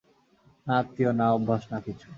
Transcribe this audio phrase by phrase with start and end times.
[0.67, 2.07] না আত্মীয়, না অভ্যাস, না কিছু।